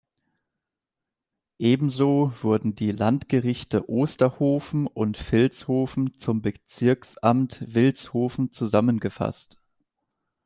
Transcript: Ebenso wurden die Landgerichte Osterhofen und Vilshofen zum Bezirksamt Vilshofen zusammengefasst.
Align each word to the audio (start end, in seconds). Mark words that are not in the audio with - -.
Ebenso 1.59 2.33
wurden 2.41 2.73
die 2.73 2.91
Landgerichte 2.91 3.87
Osterhofen 3.87 4.87
und 4.87 5.19
Vilshofen 5.31 6.15
zum 6.17 6.41
Bezirksamt 6.41 7.63
Vilshofen 7.67 8.51
zusammengefasst. 8.51 9.59